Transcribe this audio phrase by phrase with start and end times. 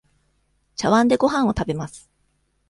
[0.77, 2.09] ちゃわんでごはんを食べます。